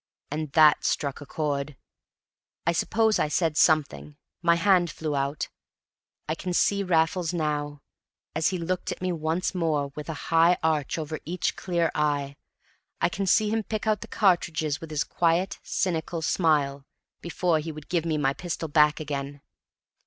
[0.31, 1.77] And that struck a chord.
[2.65, 5.49] I suppose I said something my hand flew out.
[6.27, 7.83] I can see Raffles now,
[8.35, 12.35] as he looked at me once more with a high arch over each clear eye.
[12.99, 16.83] I can see him pick out the cartridges with his quiet, cynical smile,
[17.21, 19.41] before he would give me my pistol back again.